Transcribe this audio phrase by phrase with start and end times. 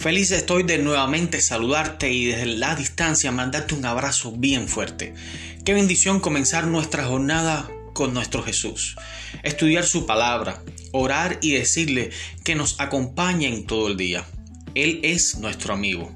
[0.00, 5.12] Feliz estoy de nuevamente saludarte y desde la distancia mandarte un abrazo bien fuerte.
[5.62, 8.96] Qué bendición comenzar nuestra jornada con nuestro Jesús.
[9.42, 12.08] Estudiar su palabra, orar y decirle
[12.44, 14.24] que nos acompañe en todo el día.
[14.74, 16.10] Él es nuestro amigo,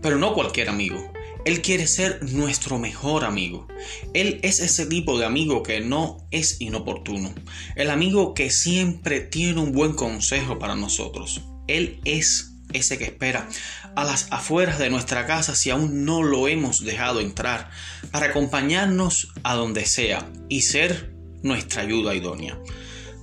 [0.00, 1.12] pero no cualquier amigo.
[1.44, 3.68] Él quiere ser nuestro mejor amigo.
[4.14, 7.34] Él es ese tipo de amigo que no es inoportuno.
[7.74, 11.42] El amigo que siempre tiene un buen consejo para nosotros.
[11.68, 13.48] Él es ese que espera
[13.94, 17.70] a las afueras de nuestra casa si aún no lo hemos dejado entrar,
[18.10, 21.12] para acompañarnos a donde sea y ser
[21.42, 22.58] nuestra ayuda idónea.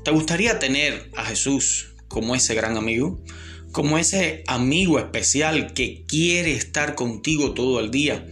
[0.03, 3.23] ¿Te gustaría tener a Jesús como ese gran amigo?
[3.71, 8.27] Como ese amigo especial que quiere estar contigo todo el día.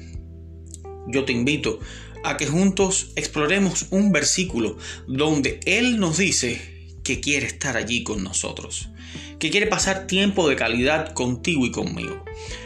[1.07, 1.79] Yo te invito
[2.23, 6.61] a que juntos exploremos un versículo donde Él nos dice
[7.03, 8.89] que quiere estar allí con nosotros,
[9.41, 12.23] que quiere pasar tiempo de calidad contigo y conmigo.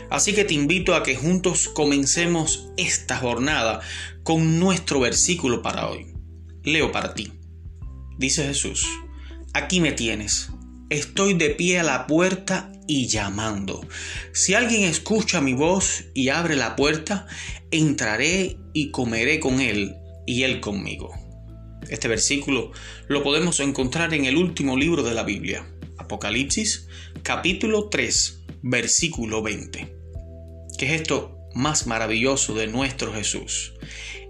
[0.09, 3.79] Así que te invito a que juntos comencemos esta jornada
[4.23, 6.07] con nuestro versículo para hoy.
[6.63, 7.31] Leo para ti.
[8.17, 8.85] Dice Jesús,
[9.53, 10.49] aquí me tienes,
[10.89, 13.87] estoy de pie a la puerta y llamando.
[14.33, 17.25] Si alguien escucha mi voz y abre la puerta,
[17.71, 19.95] entraré y comeré con él
[20.27, 21.13] y él conmigo.
[21.89, 22.71] Este versículo
[23.07, 25.65] lo podemos encontrar en el último libro de la Biblia,
[26.05, 26.87] Apocalipsis,
[27.23, 29.95] capítulo 3, versículo 20.
[30.77, 33.73] ¿Qué es esto más maravilloso de nuestro Jesús?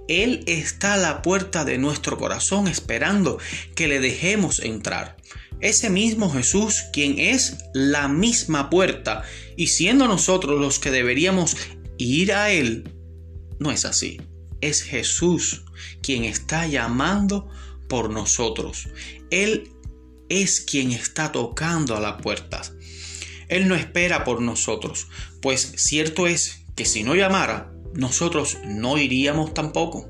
[0.08, 3.40] Él está a la puerta de nuestro corazón esperando
[3.76, 5.18] que le dejemos entrar.
[5.62, 9.24] Ese mismo Jesús quien es la misma puerta
[9.56, 11.56] y siendo nosotros los que deberíamos
[11.98, 12.90] ir a Él,
[13.60, 14.20] no es así
[14.62, 15.64] es Jesús
[16.02, 17.48] quien está llamando
[17.88, 18.90] por nosotros.
[19.30, 19.72] Él
[20.30, 22.62] es quien está tocando a la puerta.
[23.48, 25.08] Él no espera por nosotros,
[25.42, 30.10] pues cierto es que si no llamara, nosotros no iríamos tampoco.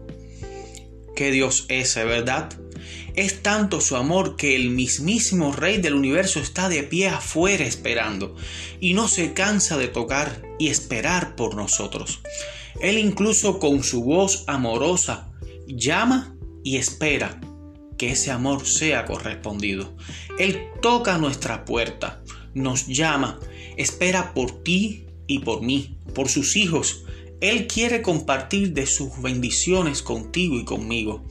[1.16, 2.50] Que Dios es, ¿verdad?
[3.16, 8.36] Es tanto su amor que el mismísimo Rey del universo está de pie afuera esperando
[8.82, 12.22] y no se cansa de tocar y esperar por nosotros.
[12.82, 15.30] Él incluso con su voz amorosa
[15.68, 17.40] llama y espera
[17.98, 19.96] que ese amor sea correspondido.
[20.40, 22.22] Él toca nuestra puerta,
[22.54, 23.40] nos llama,
[23.78, 27.04] espera por ti y por mí, por sus hijos.
[27.42, 31.24] Él quiere compartir de sus bendiciones contigo y conmigo.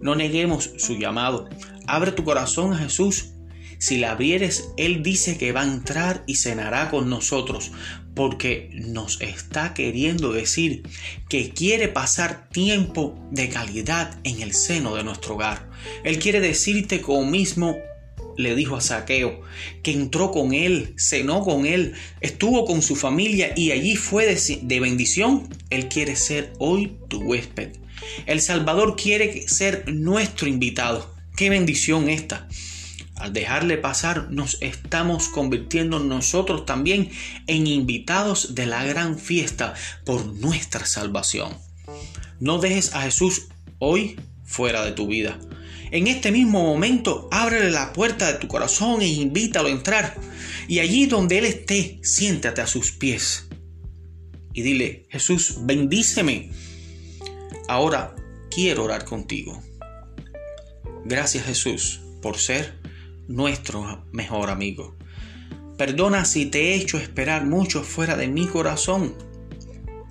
[0.00, 1.48] No neguemos su llamado.
[1.86, 3.33] Abre tu corazón a Jesús.
[3.78, 7.72] Si la abrieres, Él dice que va a entrar y cenará con nosotros,
[8.14, 10.82] porque nos está queriendo decir
[11.28, 15.68] que quiere pasar tiempo de calidad en el seno de nuestro hogar.
[16.04, 17.76] Él quiere decirte como mismo
[18.36, 19.42] le dijo a Saqueo,
[19.82, 24.58] que entró con él, cenó con él, estuvo con su familia y allí fue de,
[24.62, 25.48] de, bendición.
[25.70, 27.72] Él quiere ser hoy tu huésped.
[28.26, 31.14] El Salvador quiere ser nuestro invitado.
[31.36, 32.48] Qué bendición esta.
[33.24, 37.10] Al dejarle pasar, nos estamos convirtiendo nosotros también
[37.46, 39.72] en invitados de la gran fiesta
[40.04, 41.56] por nuestra salvación.
[42.38, 43.46] No dejes a Jesús
[43.78, 45.40] hoy fuera de tu vida.
[45.90, 50.14] En este mismo momento, ábrele la puerta de tu corazón e invítalo a entrar.
[50.68, 53.46] Y allí donde Él esté, siéntate a sus pies.
[54.52, 56.50] Y dile, Jesús, bendíceme.
[57.68, 58.14] Ahora
[58.50, 59.62] quiero orar contigo.
[61.06, 62.83] Gracias Jesús por ser
[63.28, 64.96] nuestro mejor amigo.
[65.76, 69.14] Perdona si te he hecho esperar mucho fuera de mi corazón.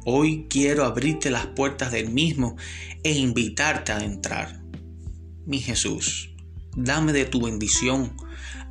[0.05, 2.57] Hoy quiero abrirte las puertas del mismo
[3.03, 4.61] e invitarte a entrar.
[5.45, 6.31] Mi Jesús,
[6.75, 8.15] dame de tu bendición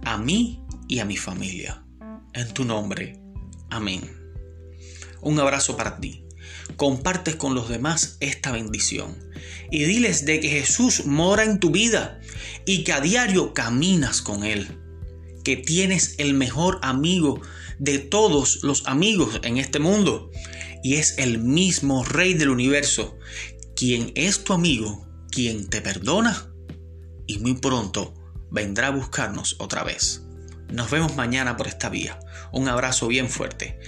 [0.05, 1.85] a mí y a mi familia.
[2.35, 3.19] En tu nombre.
[3.71, 4.03] Amén.
[5.23, 6.27] Un abrazo para ti.
[6.77, 9.32] Compartes con los demás esta bendición
[9.71, 12.21] y diles de que Jesús mora en tu vida
[12.65, 14.69] y que a diario caminas con Él,
[15.45, 17.41] que tienes el mejor amigo
[17.79, 20.31] de todos los amigos en este mundo
[20.83, 23.19] y es el mismo Rey del universo,
[23.77, 26.53] quien es tu amigo, quien te perdona
[27.27, 28.15] y muy pronto
[28.51, 30.23] vendrá a buscarnos otra vez.
[30.69, 32.19] Nos vemos mañana por esta vía.
[32.53, 33.79] Un abrazo bien fuerte.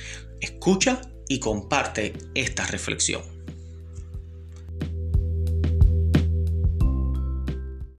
[0.40, 3.33] Escucha y comparte esta reflexión.